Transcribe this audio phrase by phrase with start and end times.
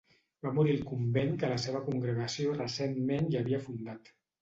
[0.45, 4.15] Va morir al convent que la seva congregació recentment hi havia fundat.